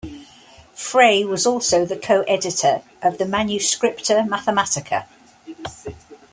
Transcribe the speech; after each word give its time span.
Frey 0.73 1.23
was 1.23 1.45
also 1.45 1.85
the 1.85 1.95
co-editor 1.95 2.81
of 3.03 3.19
the 3.19 3.25
"Manuscripta 3.27 4.27
Mathematica". 4.27 5.05